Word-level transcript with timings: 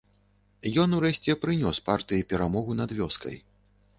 Ён 0.83 0.95
урэшце 0.99 1.35
прынёс 1.43 1.77
партыі 1.89 2.27
перамогу 2.33 2.79
над 2.83 2.95
вёскай. 3.01 3.37